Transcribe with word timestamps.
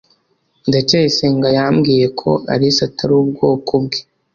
ndacyayisenga 0.67 1.47
yambwiye 1.57 2.05
ko 2.19 2.29
alice 2.53 2.81
atari 2.87 3.13
ubwoko 3.21 3.71
bwe 3.83 3.99